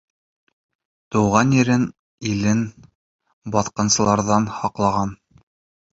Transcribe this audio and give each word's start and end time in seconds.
Тыуған 1.15 1.51
ерен, 1.57 1.85
илен 2.31 2.65
баҫҡынсыларҙан 3.57 4.53
һаҡлаған. 4.61 5.17